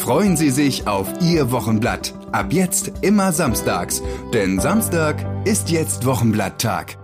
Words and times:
Freuen 0.00 0.34
Sie 0.34 0.48
sich 0.48 0.86
auf 0.88 1.06
Ihr 1.20 1.52
Wochenblatt. 1.52 2.14
Ab 2.32 2.54
jetzt 2.54 2.90
immer 3.02 3.32
samstags, 3.32 4.02
denn 4.32 4.58
Samstag 4.58 5.26
ist 5.44 5.68
jetzt 5.68 6.06
Wochenblatttag. 6.06 6.96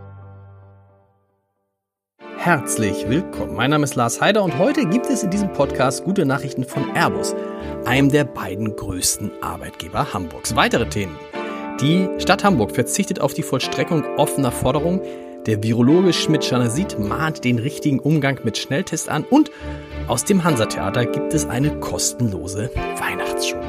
Herzlich 2.38 3.06
willkommen. 3.06 3.54
Mein 3.54 3.68
Name 3.68 3.84
ist 3.84 3.96
Lars 3.96 4.22
Heider 4.22 4.42
und 4.42 4.56
heute 4.56 4.86
gibt 4.86 5.10
es 5.10 5.22
in 5.22 5.30
diesem 5.30 5.52
Podcast 5.52 6.04
gute 6.04 6.24
Nachrichten 6.24 6.64
von 6.64 6.96
Airbus, 6.96 7.34
einem 7.84 8.08
der 8.08 8.24
beiden 8.24 8.74
größten 8.74 9.30
Arbeitgeber 9.42 10.14
Hamburgs. 10.14 10.56
Weitere 10.56 10.88
Themen. 10.88 11.16
Die 11.82 12.08
Stadt 12.16 12.44
Hamburg 12.44 12.72
verzichtet 12.72 13.20
auf 13.20 13.34
die 13.34 13.42
Vollstreckung 13.42 14.04
offener 14.16 14.52
Forderungen. 14.52 15.02
Der 15.46 15.62
Virologe 15.62 16.12
Schmidt-Schanasit 16.12 16.98
mahnt 16.98 17.44
den 17.44 17.60
richtigen 17.60 18.00
Umgang 18.00 18.40
mit 18.42 18.58
Schnelltest 18.58 19.08
an 19.08 19.24
und 19.30 19.52
aus 20.08 20.24
dem 20.24 20.42
Hansa-Theater 20.42 21.06
gibt 21.06 21.32
es 21.34 21.48
eine 21.48 21.78
kostenlose 21.78 22.70
Weihnachtsshow. 22.98 23.60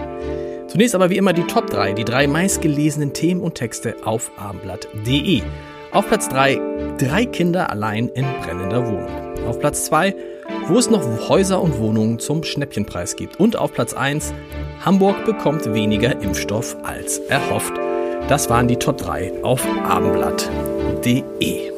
Zunächst 0.68 0.96
aber 0.96 1.12
wie 1.12 1.18
immer 1.18 1.34
die 1.34 1.44
Top 1.44 1.70
3, 1.70 1.94
die 1.94 2.04
drei 2.04 2.26
meistgelesenen 2.26 3.14
Themen 3.14 3.42
und 3.42 3.56
Texte 3.56 3.96
auf 4.04 4.32
abendblatt.de. 4.38 5.42
Auf 5.92 6.08
Platz 6.08 6.28
3, 6.30 6.96
drei 6.98 7.26
Kinder 7.26 7.70
allein 7.70 8.10
in 8.10 8.26
brennender 8.42 8.86
Wohnung. 8.86 9.48
Auf 9.48 9.60
Platz 9.60 9.86
2, 9.86 10.16
wo 10.68 10.78
es 10.78 10.90
noch 10.90 11.30
Häuser 11.30 11.62
und 11.62 11.78
Wohnungen 11.78 12.18
zum 12.18 12.44
Schnäppchenpreis 12.44 13.16
gibt. 13.16 13.40
Und 13.40 13.56
auf 13.56 13.72
Platz 13.72 13.94
1, 13.94 14.34
Hamburg 14.84 15.26
bekommt 15.26 15.72
weniger 15.74 16.22
Impfstoff 16.22 16.76
als 16.84 17.20
erhofft. 17.20 17.74
Das 18.28 18.50
waren 18.50 18.68
die 18.68 18.76
Top 18.76 18.98
3 18.98 19.44
auf 19.44 19.66
abendblatt.de. 19.88 21.77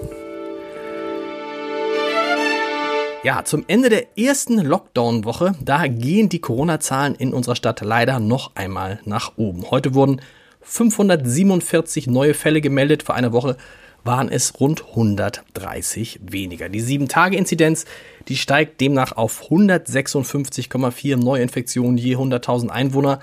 Ja, 3.21 3.43
zum 3.43 3.65
Ende 3.67 3.89
der 3.89 4.17
ersten 4.17 4.59
Lockdown-Woche, 4.59 5.53
da 5.61 5.87
gehen 5.87 6.29
die 6.29 6.39
Corona-Zahlen 6.39 7.15
in 7.15 7.33
unserer 7.33 7.57
Stadt 7.57 7.81
leider 7.81 8.21
noch 8.21 8.55
einmal 8.55 9.01
nach 9.03 9.33
oben. 9.35 9.69
Heute 9.69 9.93
wurden 9.93 10.21
547 10.61 12.07
neue 12.07 12.33
Fälle 12.33 12.61
gemeldet. 12.61 13.03
Vor 13.03 13.15
einer 13.15 13.33
Woche 13.33 13.57
waren 14.05 14.29
es 14.29 14.57
rund 14.61 14.85
130 14.87 16.21
weniger. 16.23 16.69
Die 16.69 16.81
7-Tage-Inzidenz, 16.81 17.83
die 18.29 18.37
steigt 18.37 18.79
demnach 18.79 19.17
auf 19.17 19.49
156,4 19.49 21.17
Neuinfektionen 21.17 21.97
je 21.97 22.15
100.000 22.15 22.69
Einwohner. 22.69 23.19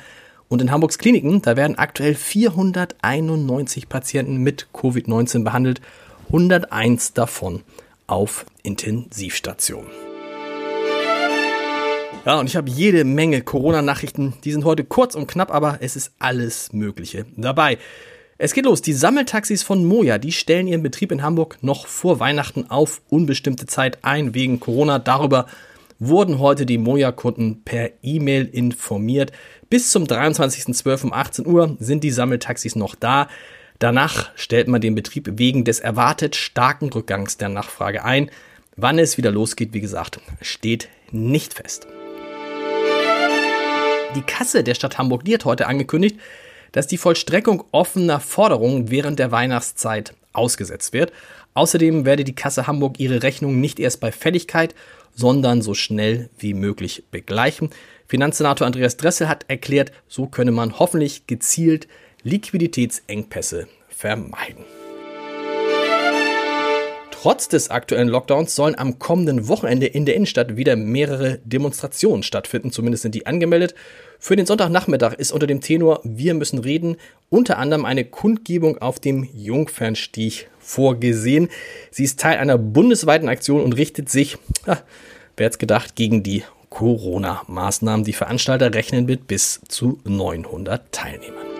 Und 0.48 0.60
in 0.60 0.70
Hamburgs 0.70 0.98
Kliniken, 0.98 1.40
da 1.40 1.56
werden 1.56 1.78
aktuell 1.78 2.14
491 2.14 3.88
Patienten 3.88 4.36
mit 4.36 4.68
Covid-19 4.74 5.42
behandelt, 5.42 5.80
101 6.26 7.14
davon 7.14 7.62
auf 8.06 8.44
Intensivstationen. 8.66 9.90
Ja, 12.24 12.40
und 12.40 12.46
ich 12.48 12.56
habe 12.56 12.68
jede 12.68 13.04
Menge 13.04 13.40
Corona-Nachrichten. 13.40 14.34
Die 14.42 14.50
sind 14.50 14.64
heute 14.64 14.82
kurz 14.82 15.14
und 15.14 15.28
knapp, 15.28 15.54
aber 15.54 15.78
es 15.80 15.94
ist 15.94 16.12
alles 16.18 16.72
Mögliche 16.72 17.26
dabei. 17.36 17.78
Es 18.36 18.52
geht 18.52 18.64
los. 18.64 18.82
Die 18.82 18.92
Sammeltaxis 18.92 19.62
von 19.62 19.84
Moja, 19.84 20.18
die 20.18 20.32
stellen 20.32 20.66
ihren 20.66 20.82
Betrieb 20.82 21.12
in 21.12 21.22
Hamburg 21.22 21.58
noch 21.62 21.86
vor 21.86 22.18
Weihnachten 22.18 22.68
auf 22.68 23.00
unbestimmte 23.08 23.66
Zeit 23.66 23.98
ein 24.02 24.34
wegen 24.34 24.58
Corona. 24.58 24.98
Darüber 24.98 25.46
wurden 26.00 26.40
heute 26.40 26.66
die 26.66 26.78
Moja-Kunden 26.78 27.62
per 27.62 27.90
E-Mail 28.02 28.44
informiert. 28.46 29.30
Bis 29.70 29.90
zum 29.90 30.04
23.12. 30.04 31.04
um 31.04 31.12
18 31.12 31.46
Uhr 31.46 31.76
sind 31.78 32.02
die 32.02 32.10
Sammeltaxis 32.10 32.74
noch 32.74 32.96
da. 32.96 33.28
Danach 33.78 34.30
stellt 34.34 34.68
man 34.68 34.80
den 34.80 34.94
Betrieb 34.94 35.38
wegen 35.38 35.64
des 35.64 35.80
erwartet 35.80 36.34
starken 36.34 36.90
Rückgangs 36.90 37.36
der 37.36 37.50
Nachfrage 37.50 38.04
ein. 38.04 38.30
Wann 38.78 38.98
es 38.98 39.16
wieder 39.16 39.30
losgeht, 39.30 39.72
wie 39.72 39.80
gesagt, 39.80 40.20
steht 40.42 40.90
nicht 41.10 41.54
fest. 41.54 41.86
Die 44.14 44.20
Kasse 44.20 44.62
der 44.62 44.74
Stadt 44.74 44.98
Hamburg, 44.98 45.24
die 45.24 45.32
hat 45.32 45.46
heute 45.46 45.66
angekündigt, 45.66 46.20
dass 46.72 46.86
die 46.86 46.98
Vollstreckung 46.98 47.64
offener 47.72 48.20
Forderungen 48.20 48.90
während 48.90 49.18
der 49.18 49.32
Weihnachtszeit 49.32 50.12
ausgesetzt 50.34 50.92
wird. 50.92 51.10
Außerdem 51.54 52.04
werde 52.04 52.24
die 52.24 52.34
Kasse 52.34 52.66
Hamburg 52.66 53.00
ihre 53.00 53.22
Rechnung 53.22 53.62
nicht 53.62 53.80
erst 53.80 54.00
bei 54.00 54.12
Fälligkeit, 54.12 54.74
sondern 55.14 55.62
so 55.62 55.72
schnell 55.72 56.28
wie 56.36 56.52
möglich 56.52 57.04
begleichen. 57.10 57.70
Finanzsenator 58.06 58.66
Andreas 58.66 58.98
Dressel 58.98 59.26
hat 59.26 59.46
erklärt, 59.48 59.90
so 60.06 60.26
könne 60.26 60.52
man 60.52 60.78
hoffentlich 60.78 61.26
gezielt 61.26 61.88
Liquiditätsengpässe 62.24 63.68
vermeiden. 63.88 64.66
Trotz 67.22 67.48
des 67.48 67.70
aktuellen 67.70 68.08
Lockdowns 68.08 68.54
sollen 68.54 68.78
am 68.78 68.98
kommenden 68.98 69.48
Wochenende 69.48 69.86
in 69.86 70.04
der 70.04 70.14
Innenstadt 70.16 70.56
wieder 70.56 70.76
mehrere 70.76 71.38
Demonstrationen 71.44 72.22
stattfinden. 72.22 72.72
Zumindest 72.72 73.02
sind 73.02 73.14
die 73.14 73.26
angemeldet. 73.26 73.74
Für 74.18 74.36
den 74.36 74.44
Sonntagnachmittag 74.44 75.14
ist 75.14 75.32
unter 75.32 75.46
dem 75.46 75.62
Tenor 75.62 76.00
Wir 76.04 76.34
müssen 76.34 76.58
reden 76.58 76.98
unter 77.30 77.56
anderem 77.56 77.86
eine 77.86 78.04
Kundgebung 78.04 78.78
auf 78.78 79.00
dem 79.00 79.26
Jungfernstieg 79.34 80.48
vorgesehen. 80.58 81.48
Sie 81.90 82.04
ist 82.04 82.20
Teil 82.20 82.36
einer 82.36 82.58
bundesweiten 82.58 83.30
Aktion 83.30 83.62
und 83.62 83.72
richtet 83.72 84.10
sich, 84.10 84.36
wer 84.66 85.46
hätte 85.46 85.58
gedacht, 85.58 85.96
gegen 85.96 86.22
die 86.22 86.44
Corona-Maßnahmen. 86.68 88.04
Die 88.04 88.12
Veranstalter 88.12 88.74
rechnen 88.74 89.06
mit 89.06 89.26
bis 89.26 89.62
zu 89.68 90.00
900 90.04 90.92
Teilnehmern. 90.92 91.55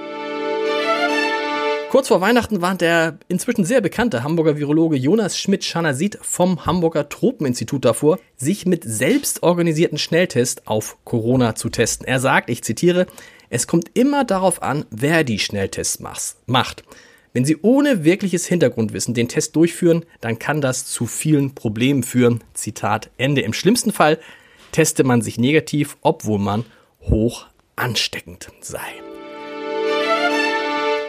Kurz 1.91 2.09
vor 2.09 2.21
Weihnachten 2.21 2.61
warnt 2.61 2.81
der 2.81 3.19
inzwischen 3.29 3.65
sehr 3.65 3.81
bekannte 3.81 4.25
Hamburger 4.25 4.59
Virologe 4.59 4.97
Jonas 4.97 5.39
Schmidt-Schanasit 5.39 6.19
vom 6.21 6.67
Hamburger 6.67 7.09
Tropeninstitut 7.09 7.85
davor, 7.85 8.19
sich 8.37 8.67
mit 8.67 8.83
selbstorganisierten 8.85 9.97
Schnelltests 9.97 10.67
auf 10.67 10.99
Corona 11.05 11.55
zu 11.55 11.69
testen. 11.69 12.07
Er 12.07 12.19
sagt, 12.19 12.51
ich 12.51 12.65
zitiere, 12.65 13.07
es 13.51 13.69
kommt 13.69 13.93
immer 13.95 14.25
darauf 14.25 14.63
an, 14.63 14.85
wer 14.91 15.23
die 15.23 15.39
Schnelltests 15.39 16.03
macht. 16.47 16.85
Wenn 17.33 17.45
Sie 17.45 17.59
ohne 17.63 18.03
wirkliches 18.03 18.47
Hintergrundwissen 18.47 19.15
den 19.15 19.29
Test 19.29 19.55
durchführen, 19.55 20.05
dann 20.21 20.41
kann 20.41 20.61
das 20.61 20.87
zu 20.87 21.07
vielen 21.07 21.55
Problemen 21.55 22.03
führen. 22.03 22.43
Zitat 22.53 23.11
Ende. 23.17 23.43
Im 23.43 23.53
schlimmsten 23.53 23.93
Fall 23.93 24.19
teste 24.73 25.05
man 25.05 25.23
sich 25.23 25.39
negativ, 25.39 25.97
obwohl 26.03 26.41
man 26.41 26.65
hoch 27.03 27.47
ansteckend 27.77 28.49
sei. 28.61 29.06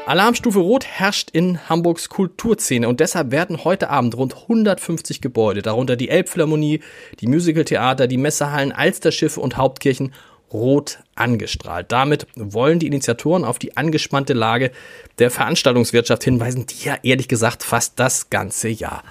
Alarmstufe 0.08 0.60
Rot 0.60 0.86
herrscht 0.86 1.32
in 1.32 1.68
Hamburgs 1.68 2.08
Kulturszene 2.08 2.88
und 2.88 3.02
deshalb 3.02 3.32
werden 3.32 3.66
heute 3.66 3.90
Abend 3.90 4.16
rund 4.16 4.36
150 4.36 5.20
Gebäude, 5.20 5.62
darunter 5.62 5.98
die 5.98 6.08
Elbphilharmonie, 6.08 6.80
die 7.20 7.28
Musicaltheater, 7.28 8.08
die 8.08 8.18
Messehallen, 8.18 8.72
Alsterschiffe 8.72 9.42
und 9.42 9.58
Hauptkirchen, 9.58 10.14
rot 10.54 11.00
angestrahlt. 11.16 11.92
Damit 11.92 12.26
wollen 12.38 12.80
die 12.80 12.88
Initiatoren 12.88 13.44
auf 13.44 13.60
die 13.60 13.76
angespannte 13.76 14.32
Lage 14.32 14.72
der 15.20 15.30
Veranstaltungswirtschaft 15.30 16.24
hinweisen, 16.24 16.68
die 16.68 16.86
ja 16.86 16.96
ehrlich 17.04 17.28
gesagt 17.28 17.64
fast 17.64 18.00
das 18.00 18.30
ganze 18.30 18.70
Jahr 18.70 19.04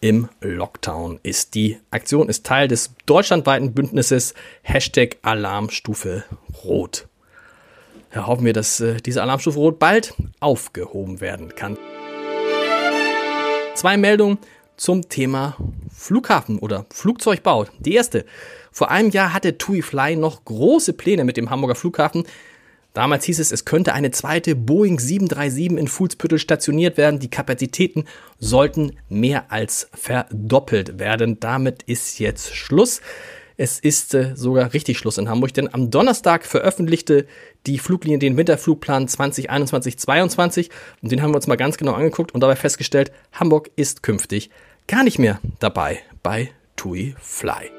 im 0.00 0.28
Lockdown 0.40 1.18
ist. 1.24 1.56
Die 1.56 1.78
Aktion 1.90 2.28
ist 2.28 2.46
Teil 2.46 2.68
des 2.68 2.92
deutschlandweiten 3.06 3.74
Bündnisses 3.74 4.32
Hashtag 4.62 5.16
Alarmstufe 5.22 6.22
Rot. 6.62 7.08
Ja, 8.14 8.26
hoffen 8.26 8.44
wir, 8.44 8.52
dass 8.52 8.80
äh, 8.80 8.96
diese 8.96 9.22
Alarmstufe 9.22 9.58
Rot 9.58 9.78
bald 9.78 10.14
aufgehoben 10.40 11.20
werden 11.20 11.54
kann. 11.54 11.76
Zwei 13.74 13.96
Meldungen 13.96 14.38
zum 14.76 15.08
Thema 15.08 15.56
Flughafen 15.94 16.58
oder 16.58 16.86
Flugzeugbau. 16.92 17.66
Die 17.80 17.94
erste. 17.94 18.24
Vor 18.70 18.90
einem 18.90 19.10
Jahr 19.10 19.32
hatte 19.32 19.58
TUI 19.58 19.82
Fly 19.82 20.16
noch 20.16 20.44
große 20.44 20.92
Pläne 20.92 21.24
mit 21.24 21.36
dem 21.36 21.50
Hamburger 21.50 21.74
Flughafen. 21.74 22.24
Damals 22.92 23.24
hieß 23.24 23.40
es, 23.40 23.52
es 23.52 23.66
könnte 23.66 23.92
eine 23.92 24.10
zweite 24.10 24.54
Boeing 24.54 24.98
737 24.98 25.78
in 25.78 25.88
Fuhlsbüttel 25.88 26.38
stationiert 26.38 26.96
werden. 26.96 27.20
Die 27.20 27.28
Kapazitäten 27.28 28.06
sollten 28.38 28.96
mehr 29.10 29.52
als 29.52 29.88
verdoppelt 29.92 30.98
werden. 30.98 31.38
Damit 31.38 31.82
ist 31.82 32.18
jetzt 32.18 32.54
Schluss. 32.54 33.02
Es 33.58 33.80
ist 33.80 34.12
äh, 34.12 34.36
sogar 34.36 34.74
richtig 34.74 34.98
Schluss 34.98 35.16
in 35.16 35.30
Hamburg, 35.30 35.54
denn 35.54 35.72
am 35.72 35.90
Donnerstag 35.90 36.44
veröffentlichte 36.44 37.26
die 37.66 37.78
Fluglinie 37.78 38.18
den 38.18 38.36
Winterflugplan 38.36 39.08
2021-22 39.08 40.68
und 41.00 41.10
den 41.10 41.22
haben 41.22 41.30
wir 41.30 41.36
uns 41.36 41.46
mal 41.46 41.56
ganz 41.56 41.78
genau 41.78 41.92
angeguckt 41.92 42.34
und 42.34 42.42
dabei 42.42 42.56
festgestellt, 42.56 43.12
Hamburg 43.32 43.70
ist 43.76 44.02
künftig 44.02 44.50
gar 44.86 45.04
nicht 45.04 45.18
mehr 45.18 45.40
dabei 45.58 46.00
bei 46.22 46.50
TUI 46.76 47.14
Fly. 47.18 47.70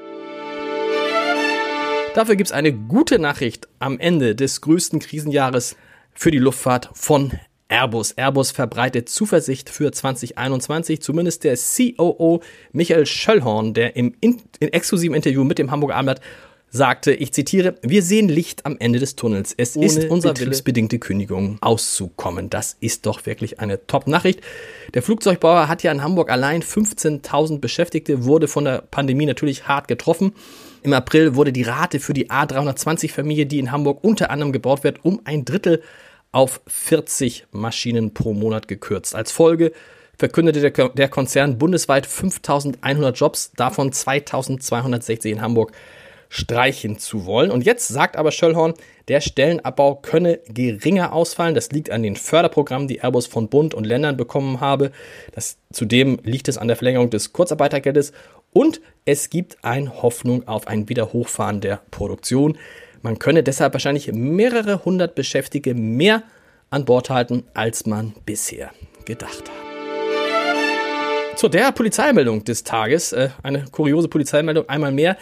Dafür 2.15 2.35
gibt 2.35 2.47
es 2.47 2.53
eine 2.53 2.73
gute 2.73 3.19
Nachricht 3.19 3.67
am 3.77 3.99
Ende 3.99 4.33
des 4.33 4.61
größten 4.61 4.99
Krisenjahres 4.99 5.75
für 6.15 6.31
die 6.31 6.39
Luftfahrt 6.39 6.89
von 6.93 7.33
Airbus. 7.69 8.13
Airbus 8.13 8.51
verbreitet 8.51 9.09
Zuversicht 9.09 9.69
für 9.69 9.91
2021. 9.91 11.01
Zumindest 11.01 11.43
der 11.43 11.57
COO 11.57 12.41
Michael 12.71 13.05
Schöllhorn, 13.05 13.73
der 13.73 13.95
im 13.95 14.15
in, 14.21 14.41
in 14.59 14.73
exklusiven 14.73 15.15
Interview 15.15 15.43
mit 15.43 15.59
dem 15.59 15.71
Hamburger 15.71 15.95
Abendblatt 15.95 16.21
sagte, 16.69 17.13
ich 17.13 17.31
zitiere, 17.31 17.75
wir 17.81 18.03
sehen 18.03 18.27
Licht 18.27 18.65
am 18.65 18.77
Ende 18.77 18.99
des 18.99 19.15
Tunnels. 19.15 19.53
Es 19.55 19.75
Ohne 19.75 19.85
ist 19.85 20.09
unser 20.09 20.33
betriebsbedingte 20.33 20.99
Kündigung 20.99 21.57
auszukommen. 21.61 22.49
Das 22.49 22.75
ist 22.79 23.05
doch 23.05 23.25
wirklich 23.25 23.59
eine 23.59 23.85
Top-Nachricht. 23.87 24.41
Der 24.93 25.01
Flugzeugbauer 25.01 25.67
hat 25.67 25.83
ja 25.83 25.91
in 25.91 26.03
Hamburg 26.03 26.29
allein 26.29 26.61
15.000 26.61 27.59
Beschäftigte, 27.59 28.25
wurde 28.25 28.47
von 28.47 28.65
der 28.65 28.81
Pandemie 28.81 29.25
natürlich 29.25 29.67
hart 29.67 29.87
getroffen. 29.87 30.33
Im 30.83 30.93
April 30.93 31.35
wurde 31.35 31.53
die 31.53 31.63
Rate 31.63 31.99
für 31.99 32.13
die 32.13 32.29
A320-Familie, 32.29 33.45
die 33.45 33.59
in 33.59 33.71
Hamburg 33.71 34.03
unter 34.03 34.29
anderem 34.29 34.51
gebaut 34.51 34.83
wird, 34.83 35.03
um 35.03 35.21
ein 35.23 35.45
Drittel 35.45 35.81
auf 36.31 36.61
40 36.67 37.47
Maschinen 37.51 38.13
pro 38.13 38.33
Monat 38.33 38.67
gekürzt. 38.67 39.15
Als 39.15 39.31
Folge 39.31 39.71
verkündete 40.17 40.71
der 40.71 41.09
Konzern 41.09 41.57
bundesweit 41.57 42.05
5100 42.05 43.17
Jobs, 43.17 43.51
davon 43.55 43.91
2260 43.91 45.31
in 45.31 45.41
Hamburg 45.41 45.71
streichen 46.29 46.97
zu 46.97 47.25
wollen. 47.25 47.51
Und 47.51 47.65
jetzt 47.65 47.87
sagt 47.87 48.17
aber 48.17 48.31
Schöllhorn, 48.31 48.73
der 49.07 49.21
Stellenabbau 49.21 49.95
könne 49.95 50.39
geringer 50.49 51.13
ausfallen. 51.13 51.55
Das 51.55 51.71
liegt 51.71 51.89
an 51.89 52.03
den 52.03 52.15
Förderprogrammen, 52.15 52.87
die 52.87 52.99
Airbus 53.01 53.27
von 53.27 53.47
Bund 53.47 53.73
und 53.73 53.85
Ländern 53.85 54.17
bekommen 54.17 54.59
habe. 54.59 54.91
Das, 55.33 55.57
zudem 55.71 56.19
liegt 56.23 56.47
es 56.49 56.57
an 56.57 56.67
der 56.67 56.75
Verlängerung 56.75 57.09
des 57.09 57.31
Kurzarbeitergeldes 57.31 58.11
und 58.51 58.81
es 59.05 59.29
gibt 59.29 59.63
eine 59.63 60.01
Hoffnung 60.01 60.47
auf 60.47 60.67
ein 60.67 60.89
Wiederhochfahren 60.89 61.61
der 61.61 61.81
Produktion. 61.91 62.57
Man 63.01 63.19
könne 63.19 63.43
deshalb 63.43 63.73
wahrscheinlich 63.73 64.11
mehrere 64.11 64.83
hundert 64.85 65.15
Beschäftigte 65.15 65.73
mehr 65.73 66.23
an 66.69 66.85
Bord 66.85 67.09
halten, 67.09 67.43
als 67.53 67.85
man 67.85 68.13
bisher 68.25 68.71
gedacht 69.05 69.43
hat. 69.49 69.67
Zu 71.37 71.49
der 71.49 71.71
Polizeimeldung 71.71 72.43
des 72.43 72.63
Tages, 72.63 73.13
äh, 73.13 73.29
eine 73.43 73.65
kuriose 73.71 74.07
Polizeimeldung 74.07 74.67
einmal 74.69 74.91
mehr. 74.91 75.17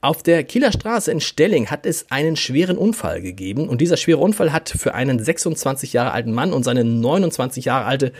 Auf 0.00 0.22
der 0.22 0.44
Kieler 0.44 0.72
Straße 0.72 1.10
in 1.10 1.20
Stelling 1.20 1.66
hat 1.66 1.84
es 1.84 2.10
einen 2.10 2.36
schweren 2.36 2.78
Unfall 2.78 3.20
gegeben 3.20 3.68
und 3.68 3.80
dieser 3.80 3.96
schwere 3.96 4.18
Unfall 4.18 4.52
hat 4.52 4.70
für 4.70 4.94
einen 4.94 5.22
26 5.22 5.92
Jahre 5.92 6.12
alten 6.12 6.32
Mann 6.32 6.52
und 6.52 6.62
seine 6.62 6.84
29 6.84 7.64
Jahre 7.66 7.84
alte 7.84 8.12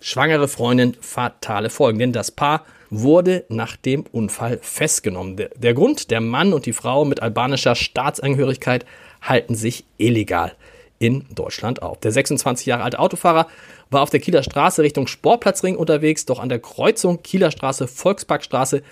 schwangere 0.00 0.48
Freundin 0.48 0.96
fatale 1.00 1.70
Folgen, 1.70 1.98
denn 1.98 2.12
das 2.12 2.30
Paar 2.30 2.64
wurde 2.90 3.44
nach 3.48 3.76
dem 3.76 4.04
Unfall 4.12 4.58
festgenommen. 4.62 5.36
Der, 5.36 5.50
der 5.56 5.74
Grund, 5.74 6.10
der 6.10 6.20
Mann 6.20 6.52
und 6.52 6.66
die 6.66 6.72
Frau 6.72 7.04
mit 7.04 7.22
albanischer 7.22 7.74
Staatsangehörigkeit 7.74 8.86
halten 9.20 9.54
sich 9.54 9.84
illegal 9.98 10.54
in 10.98 11.24
Deutschland 11.34 11.82
auf. 11.82 11.98
Der 12.00 12.12
26 12.12 12.66
Jahre 12.66 12.82
alte 12.82 12.98
Autofahrer 12.98 13.46
war 13.90 14.02
auf 14.02 14.10
der 14.10 14.20
Kieler 14.20 14.42
Straße 14.42 14.82
Richtung 14.82 15.06
Sportplatzring 15.06 15.76
unterwegs, 15.76 16.26
doch 16.26 16.40
an 16.40 16.48
der 16.48 16.58
Kreuzung 16.58 17.22
Kieler 17.22 17.50
Straße 17.50 17.88
Volksparkstraße 17.88 18.82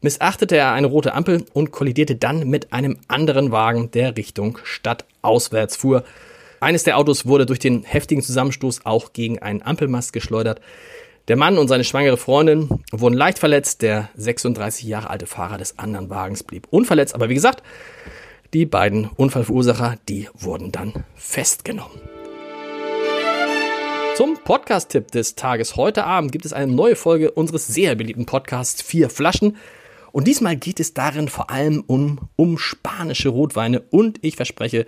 missachtete 0.00 0.56
er 0.56 0.72
eine 0.72 0.86
rote 0.86 1.14
Ampel 1.14 1.44
und 1.52 1.72
kollidierte 1.72 2.16
dann 2.16 2.48
mit 2.48 2.72
einem 2.72 2.98
anderen 3.08 3.52
Wagen, 3.52 3.90
der 3.90 4.16
Richtung 4.16 4.58
Stadt 4.64 5.04
auswärts 5.22 5.76
fuhr. 5.76 6.04
Eines 6.60 6.84
der 6.84 6.98
Autos 6.98 7.26
wurde 7.26 7.46
durch 7.46 7.58
den 7.58 7.82
heftigen 7.84 8.22
Zusammenstoß 8.22 8.86
auch 8.86 9.12
gegen 9.12 9.38
einen 9.38 9.62
Ampelmast 9.62 10.12
geschleudert. 10.12 10.60
Der 11.30 11.36
Mann 11.36 11.58
und 11.58 11.68
seine 11.68 11.84
schwangere 11.84 12.16
Freundin 12.16 12.68
wurden 12.90 13.14
leicht 13.14 13.38
verletzt. 13.38 13.82
Der 13.82 14.10
36 14.16 14.84
Jahre 14.84 15.10
alte 15.10 15.26
Fahrer 15.26 15.58
des 15.58 15.78
anderen 15.78 16.10
Wagens 16.10 16.42
blieb 16.42 16.66
unverletzt. 16.70 17.14
Aber 17.14 17.28
wie 17.28 17.34
gesagt, 17.34 17.62
die 18.52 18.66
beiden 18.66 19.04
Unfallverursacher, 19.14 19.94
die 20.08 20.28
wurden 20.34 20.72
dann 20.72 20.92
festgenommen. 21.14 22.00
Zum 24.16 24.38
Podcast-Tipp 24.42 25.12
des 25.12 25.36
Tages. 25.36 25.76
Heute 25.76 26.02
Abend 26.02 26.32
gibt 26.32 26.46
es 26.46 26.52
eine 26.52 26.72
neue 26.72 26.96
Folge 26.96 27.30
unseres 27.30 27.68
sehr 27.68 27.94
beliebten 27.94 28.26
Podcasts 28.26 28.82
Vier 28.82 29.08
Flaschen. 29.08 29.56
Und 30.10 30.26
diesmal 30.26 30.56
geht 30.56 30.80
es 30.80 30.94
darin 30.94 31.28
vor 31.28 31.48
allem 31.48 31.84
um, 31.86 32.28
um 32.34 32.58
spanische 32.58 33.28
Rotweine 33.28 33.82
und 33.90 34.18
ich 34.22 34.34
verspreche, 34.34 34.84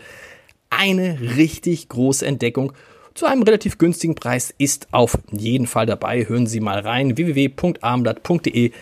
eine 0.71 1.21
richtig 1.37 1.89
große 1.89 2.27
Entdeckung 2.27 2.73
zu 3.15 3.27
einem 3.27 3.43
relativ 3.43 3.79
günstigen 3.79 4.15
Preis 4.15 4.55
ist 4.59 4.89
auf 4.93 5.19
jeden 5.31 5.67
Fall 5.67 5.87
dabei. 5.87 6.29
Hören 6.29 6.47
Sie 6.47 6.61
mal 6.61 6.81
rein 6.81 7.17
www.abendblatt.de 7.17 8.73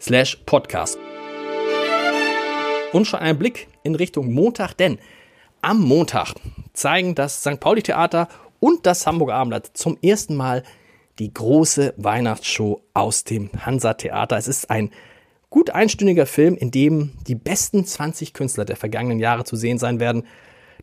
slash 0.00 0.38
podcast. 0.46 0.98
Und 2.92 3.06
schon 3.06 3.20
ein 3.20 3.38
Blick 3.38 3.68
in 3.82 3.94
Richtung 3.94 4.32
Montag, 4.32 4.74
denn 4.74 4.98
am 5.62 5.80
Montag 5.80 6.34
zeigen 6.72 7.14
das 7.14 7.40
St. 7.40 7.60
Pauli 7.60 7.82
Theater 7.82 8.28
und 8.60 8.86
das 8.86 9.06
Hamburger 9.06 9.34
Abendblatt 9.34 9.70
zum 9.74 9.98
ersten 10.02 10.36
Mal 10.36 10.62
die 11.18 11.32
große 11.32 11.94
Weihnachtsshow 11.96 12.82
aus 12.92 13.24
dem 13.24 13.50
Hansa 13.64 13.94
Theater. 13.94 14.36
Es 14.36 14.48
ist 14.48 14.70
ein 14.70 14.90
gut 15.50 15.70
einstündiger 15.70 16.26
Film, 16.26 16.56
in 16.56 16.70
dem 16.70 17.12
die 17.26 17.34
besten 17.34 17.84
20 17.84 18.32
Künstler 18.32 18.64
der 18.64 18.76
vergangenen 18.76 19.20
Jahre 19.20 19.44
zu 19.44 19.56
sehen 19.56 19.78
sein 19.78 20.00
werden. 20.00 20.24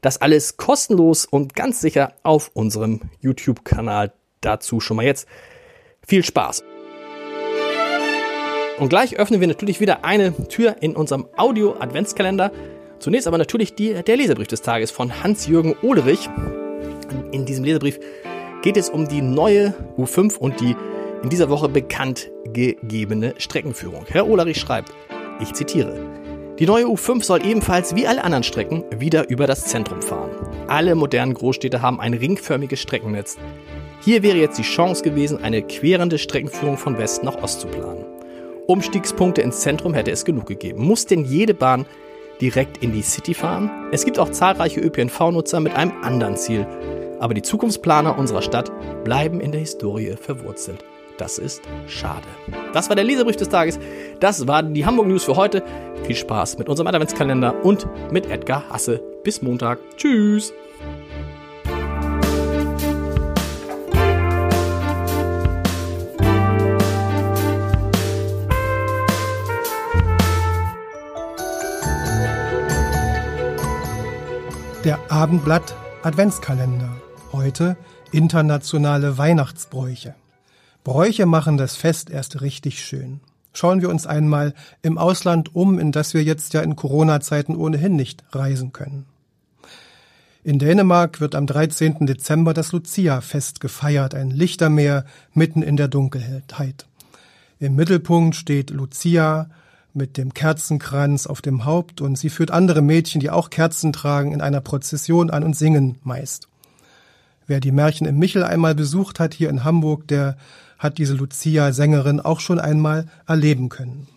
Das 0.01 0.19
alles 0.19 0.57
kostenlos 0.57 1.25
und 1.25 1.56
ganz 1.56 1.80
sicher 1.80 2.13
auf 2.24 2.51
unserem 2.53 3.01
YouTube-Kanal. 3.19 4.12
Dazu 4.42 4.80
schon 4.80 4.98
mal 4.98 5.06
jetzt 5.06 5.27
viel 6.06 6.24
Spaß. 6.24 6.63
Und 8.80 8.89
gleich 8.89 9.18
öffnen 9.18 9.39
wir 9.39 9.48
natürlich 9.48 9.80
wieder 9.80 10.03
eine 10.03 10.33
Tür 10.48 10.77
in 10.81 10.95
unserem 10.95 11.27
Audio-Adventskalender. 11.38 12.51
Zunächst 12.98 13.27
aber 13.27 13.38
natürlich 13.38 13.75
die, 13.75 13.94
der 13.94 14.18
Leserbrief 14.18 14.48
des 14.48 14.63
Tages 14.63 14.89
von 14.89 15.24
Hans-Jürgen 15.24 15.75
Ohlerich. 15.83 16.27
In 17.31 17.45
diesem 17.45 17.63
Leserbrief 17.63 18.00
geht 18.63 18.77
es 18.77 18.89
um 18.89 19.07
die 19.07 19.21
neue 19.21 19.75
U5 19.98 20.38
und 20.38 20.59
die 20.59 20.75
in 21.21 21.30
dieser 21.30 21.50
Woche 21.50 21.69
bekannt 21.69 22.31
gegebene 22.45 23.36
Streckenführung. 23.38 24.06
Herr 24.07 24.27
Ohlerich 24.27 24.59
schreibt, 24.59 24.92
ich 25.39 25.53
zitiere, 25.53 26.21
die 26.59 26.65
neue 26.65 26.86
U5 26.86 27.24
soll 27.24 27.45
ebenfalls 27.45 27.95
wie 27.95 28.07
alle 28.07 28.24
anderen 28.24 28.44
Strecken 28.44 28.83
wieder 28.95 29.30
über 29.30 29.48
das 29.48 29.65
Zentrum 29.65 30.01
fahren. 30.01 30.30
Alle 30.68 30.95
modernen 30.95 31.33
Großstädte 31.33 31.81
haben 31.81 32.00
ein 32.00 32.13
ringförmiges 32.13 32.80
Streckennetz. 32.80 33.38
Hier 34.03 34.24
wäre 34.24 34.38
jetzt 34.38 34.57
die 34.57 34.63
Chance 34.63 35.03
gewesen, 35.03 35.44
eine 35.44 35.62
querende 35.62 36.18
Streckenführung 36.18 36.77
von 36.77 36.98
West 36.98 37.24
nach 37.24 37.42
Ost 37.42 37.62
zu 37.62 37.68
planen. 37.68 38.06
Umstiegspunkte 38.68 39.42
ins 39.42 39.59
Zentrum 39.59 39.94
hätte 39.94 40.12
es 40.12 40.25
genug 40.25 40.45
gegeben. 40.45 40.86
Muss 40.86 41.06
denn 41.06 41.25
jede 41.25 41.53
Bahn 41.53 41.86
direkt 42.39 42.77
in 42.77 42.94
die 42.94 43.01
City 43.01 43.33
fahren? 43.33 43.70
Es 43.91 44.05
gibt 44.05 44.17
auch 44.17 44.29
zahlreiche 44.29 44.79
ÖPNV-Nutzer 44.79 45.60
mit 45.60 45.75
einem 45.75 45.93
anderen 46.03 46.38
Ziel. 46.38 46.65
Aber 47.20 47.34
die 47.34 47.41
Zukunftsplaner 47.41 48.17
unserer 48.17 48.41
Stadt 48.41 48.72
bleiben 49.03 49.41
in 49.41 49.51
der 49.51 49.62
Historie 49.62 50.15
verwurzelt. 50.15 50.84
Das 51.22 51.38
ist 51.38 51.62
schade. 51.86 52.25
Das 52.74 52.90
war 52.90 52.96
der 52.96 53.06
Leserbrief 53.06 53.36
des 53.36 53.48
Tages. 53.48 53.78
Das 54.20 54.48
waren 54.48 54.74
die 54.74 54.88
Hamburg 54.88 55.06
News 55.06 55.24
für 55.24 55.36
heute. 55.36 55.62
Viel 56.04 56.16
Spaß 56.16 56.58
mit 56.58 56.68
unserem 56.68 56.88
Adventskalender 56.88 57.63
und 57.63 57.88
mit 58.12 58.25
Edgar 58.25 58.68
Hasse. 58.72 59.00
Bis 59.24 59.40
Montag. 59.44 59.78
Tschüss. 59.98 60.51
Der 74.84 74.98
Abendblatt 75.12 75.75
Adventskalender. 76.01 76.90
Heute 77.32 77.78
internationale 78.12 79.20
Weihnachtsbräuche. 79.20 80.16
Bräuche 80.84 81.26
machen 81.26 81.58
das 81.58 81.76
Fest 81.76 82.10
erst 82.10 82.42
richtig 82.42 82.84
schön. 82.84 83.20
Schauen 83.54 83.82
wir 83.82 83.90
uns 83.90 84.08
einmal 84.08 84.54
im 84.82 84.98
Ausland 84.98 85.54
um, 85.56 85.78
in 85.78 85.92
das 85.92 86.14
wir 86.14 86.24
jetzt 86.24 86.54
ja 86.54 86.62
in 86.62 86.76
Corona-Zeiten 86.76 87.56
ohnehin 87.56 87.96
nicht 87.96 88.24
reisen 88.32 88.72
können. 88.72 89.06
In 90.44 90.58
Dänemark 90.58 91.22
wird 91.22 91.36
am 91.36 91.46
13. 91.46 92.08
Dezember 92.08 92.56
das 92.56 92.72
Lucia-Fest 92.72 93.60
gefeiert, 93.60 94.16
ein 94.16 94.32
Lichtermeer 94.32 95.06
mitten 95.34 95.62
in 95.62 95.78
der 95.78 95.88
Dunkelheit. 95.88 96.88
Im 97.60 97.76
Mittelpunkt 97.76 98.36
steht 98.36 98.72
Lucia 98.72 99.52
mit 99.94 100.18
dem 100.18 100.34
Kerzenkranz 100.34 101.28
auf 101.28 101.44
dem 101.44 101.66
Haupt 101.66 102.02
und 102.02 102.18
sie 102.18 102.30
führt 102.30 102.50
andere 102.50 102.82
Mädchen, 102.82 103.22
die 103.22 103.30
auch 103.30 103.52
Kerzen 103.52 103.94
tragen, 103.94 104.32
in 104.32 104.42
einer 104.42 104.62
Prozession 104.62 105.30
an 105.30 105.44
und 105.44 105.56
singen 105.56 106.00
meist. 106.04 106.48
Wer 107.48 107.60
die 107.60 107.71
Märchen 107.71 108.07
im 108.07 108.17
Michel 108.17 108.43
einmal 108.43 108.75
besucht 108.75 109.19
hat 109.19 109.33
hier 109.33 109.50
in 109.50 109.63
Hamburg, 109.63 110.07
der 110.07 110.38
hat 110.77 110.98
diese 110.98 111.13
Lucia-Sängerin 111.13 112.19
auch 112.19 112.39
schon 112.39 112.60
einmal 112.60 113.05
erleben 113.27 113.69
können. 113.69 114.07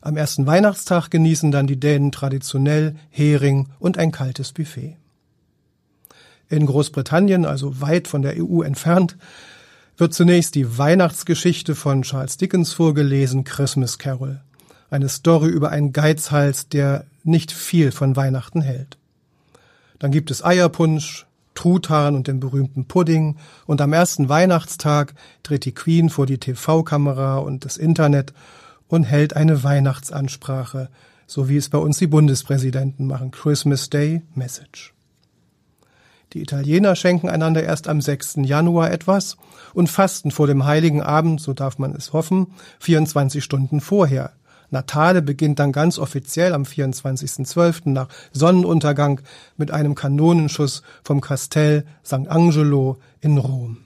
Am 0.00 0.16
ersten 0.16 0.46
Weihnachtstag 0.46 1.10
genießen 1.10 1.50
dann 1.50 1.66
die 1.66 1.78
Dänen 1.78 2.12
traditionell 2.12 2.94
Hering 3.10 3.68
und 3.78 3.98
ein 3.98 4.12
kaltes 4.12 4.52
Buffet. 4.52 4.96
In 6.48 6.64
Großbritannien, 6.64 7.44
also 7.44 7.80
weit 7.80 8.08
von 8.08 8.22
der 8.22 8.36
EU 8.38 8.62
entfernt, 8.62 9.16
wird 9.98 10.14
zunächst 10.14 10.54
die 10.54 10.78
Weihnachtsgeschichte 10.78 11.74
von 11.74 12.02
Charles 12.02 12.36
Dickens 12.36 12.72
vorgelesen, 12.72 13.44
Christmas 13.44 13.98
Carol. 13.98 14.40
Eine 14.88 15.08
Story 15.08 15.48
über 15.48 15.70
einen 15.70 15.92
Geizhals, 15.92 16.68
der 16.68 17.04
nicht 17.24 17.52
viel 17.52 17.92
von 17.92 18.16
Weihnachten 18.16 18.62
hält. 18.62 18.96
Dann 19.98 20.12
gibt 20.12 20.30
es 20.30 20.42
Eierpunsch, 20.42 21.26
Truthahn 21.58 22.14
und 22.14 22.28
dem 22.28 22.38
berühmten 22.38 22.86
Pudding. 22.86 23.36
Und 23.66 23.80
am 23.80 23.92
ersten 23.92 24.28
Weihnachtstag 24.28 25.14
tritt 25.42 25.64
die 25.64 25.74
Queen 25.74 26.08
vor 26.08 26.24
die 26.24 26.38
TV-Kamera 26.38 27.38
und 27.38 27.64
das 27.64 27.76
Internet 27.76 28.32
und 28.86 29.02
hält 29.02 29.34
eine 29.34 29.64
Weihnachtsansprache, 29.64 30.88
so 31.26 31.48
wie 31.48 31.56
es 31.56 31.68
bei 31.68 31.78
uns 31.78 31.98
die 31.98 32.06
Bundespräsidenten 32.06 33.08
machen. 33.08 33.32
Christmas 33.32 33.90
Day 33.90 34.22
Message. 34.34 34.94
Die 36.32 36.42
Italiener 36.42 36.94
schenken 36.94 37.28
einander 37.28 37.64
erst 37.64 37.88
am 37.88 38.00
6. 38.00 38.36
Januar 38.42 38.92
etwas 38.92 39.36
und 39.74 39.88
fasten 39.88 40.30
vor 40.30 40.46
dem 40.46 40.64
heiligen 40.64 41.02
Abend, 41.02 41.40
so 41.40 41.54
darf 41.54 41.78
man 41.78 41.92
es 41.92 42.12
hoffen, 42.12 42.52
24 42.78 43.42
Stunden 43.42 43.80
vorher. 43.80 44.32
Natale 44.70 45.22
beginnt 45.22 45.58
dann 45.58 45.72
ganz 45.72 45.98
offiziell 45.98 46.52
am 46.52 46.62
24.12. 46.62 47.90
nach 47.90 48.08
Sonnenuntergang 48.32 49.20
mit 49.56 49.70
einem 49.70 49.94
Kanonenschuss 49.94 50.82
vom 51.02 51.20
Kastell 51.20 51.84
St. 52.04 52.28
Angelo 52.28 52.98
in 53.20 53.38
Rom. 53.38 53.78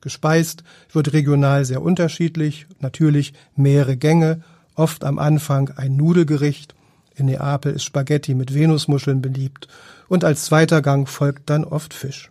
Gespeist 0.00 0.64
wird 0.92 1.12
regional 1.12 1.64
sehr 1.64 1.82
unterschiedlich, 1.82 2.66
natürlich 2.80 3.34
mehrere 3.54 3.96
Gänge, 3.96 4.42
oft 4.74 5.04
am 5.04 5.18
Anfang 5.18 5.70
ein 5.76 5.96
Nudelgericht, 5.96 6.74
in 7.14 7.26
Neapel 7.26 7.72
ist 7.72 7.84
Spaghetti 7.84 8.34
mit 8.34 8.54
Venusmuscheln 8.54 9.20
beliebt 9.20 9.68
und 10.08 10.24
als 10.24 10.46
zweiter 10.46 10.80
Gang 10.80 11.08
folgt 11.08 11.50
dann 11.50 11.64
oft 11.64 11.92
Fisch. 11.92 12.30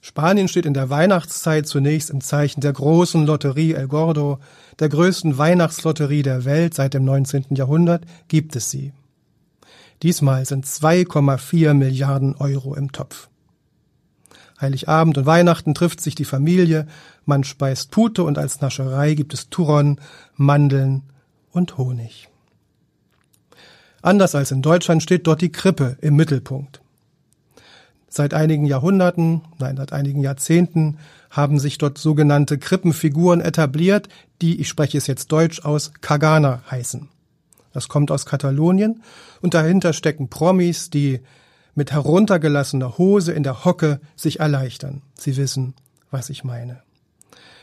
Spanien 0.00 0.48
steht 0.48 0.66
in 0.66 0.74
der 0.74 0.90
Weihnachtszeit 0.90 1.66
zunächst 1.66 2.10
im 2.10 2.20
Zeichen 2.20 2.60
der 2.60 2.72
großen 2.72 3.26
Lotterie 3.26 3.74
El 3.74 3.88
Gordo, 3.88 4.38
der 4.78 4.88
größten 4.88 5.38
Weihnachtslotterie 5.38 6.22
der 6.22 6.44
Welt 6.44 6.74
seit 6.74 6.94
dem 6.94 7.04
19. 7.04 7.46
Jahrhundert 7.50 8.04
gibt 8.28 8.54
es 8.54 8.70
sie. 8.70 8.92
Diesmal 10.02 10.44
sind 10.44 10.66
2,4 10.66 11.74
Milliarden 11.74 12.36
Euro 12.36 12.74
im 12.74 12.92
Topf. 12.92 13.28
Heiligabend 14.60 15.18
und 15.18 15.26
Weihnachten 15.26 15.74
trifft 15.74 16.00
sich 16.00 16.14
die 16.14 16.24
Familie, 16.24 16.86
man 17.24 17.44
speist 17.44 17.90
Pute 17.90 18.22
und 18.22 18.38
als 18.38 18.60
Nascherei 18.60 19.14
gibt 19.14 19.34
es 19.34 19.50
Turon, 19.50 20.00
Mandeln 20.34 21.02
und 21.50 21.76
Honig. 21.76 22.28
Anders 24.02 24.34
als 24.34 24.52
in 24.52 24.62
Deutschland 24.62 25.02
steht 25.02 25.26
dort 25.26 25.42
die 25.42 25.52
Krippe 25.52 25.96
im 26.00 26.16
Mittelpunkt. 26.16 26.80
Seit 28.08 28.32
einigen 28.32 28.64
Jahrhunderten, 28.64 29.42
nein, 29.58 29.76
seit 29.76 29.92
einigen 29.92 30.22
Jahrzehnten 30.22 30.98
haben 31.30 31.58
sich 31.58 31.76
dort 31.78 31.98
sogenannte 31.98 32.58
Krippenfiguren 32.58 33.40
etabliert, 33.40 34.08
die, 34.40 34.60
ich 34.60 34.68
spreche 34.68 34.96
es 34.96 35.06
jetzt 35.06 35.30
deutsch 35.30 35.64
aus, 35.64 35.92
Kagana 36.00 36.62
heißen. 36.70 37.08
Das 37.72 37.88
kommt 37.88 38.10
aus 38.10 38.24
Katalonien 38.24 39.02
und 39.42 39.54
dahinter 39.54 39.92
stecken 39.92 40.28
Promis, 40.28 40.90
die 40.90 41.20
mit 41.74 41.92
heruntergelassener 41.92 42.98
Hose 42.98 43.32
in 43.32 43.42
der 43.42 43.64
Hocke 43.64 44.00
sich 44.16 44.40
erleichtern. 44.40 45.02
Sie 45.14 45.36
wissen, 45.36 45.74
was 46.10 46.30
ich 46.30 46.44
meine. 46.44 46.82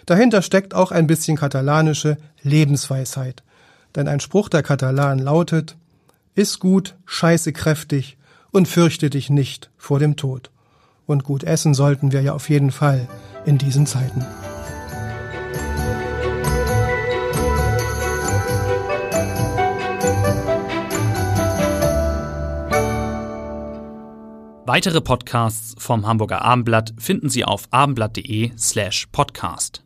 Dahinter 0.05 0.41
steckt 0.41 0.73
auch 0.75 0.91
ein 0.91 1.07
bisschen 1.07 1.35
katalanische 1.35 2.17
Lebensweisheit. 2.43 3.43
Denn 3.95 4.07
ein 4.07 4.19
Spruch 4.19 4.49
der 4.49 4.61
Katalanen 4.61 5.23
lautet, 5.23 5.75
Iss 6.35 6.59
gut, 6.59 6.95
scheiße 7.05 7.53
kräftig 7.53 8.17
und 8.55 8.69
fürchte 8.69 9.09
dich 9.09 9.29
nicht 9.29 9.69
vor 9.77 9.99
dem 9.99 10.15
Tod. 10.15 10.49
Und 11.05 11.25
gut 11.25 11.43
essen 11.43 11.73
sollten 11.73 12.13
wir 12.13 12.21
ja 12.21 12.33
auf 12.33 12.49
jeden 12.49 12.71
Fall 12.71 13.05
in 13.45 13.57
diesen 13.57 13.85
Zeiten. 13.85 14.25
Weitere 24.65 25.01
Podcasts 25.01 25.75
vom 25.77 26.07
Hamburger 26.07 26.41
Abendblatt 26.41 26.93
finden 26.97 27.29
Sie 27.29 27.43
auf 27.43 27.67
abendblatt.de 27.71 28.51
slash 28.57 29.07
podcast. 29.11 29.84